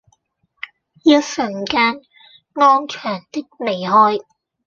[1.03, 2.01] 一瞬間
[2.55, 4.25] 安詳的離開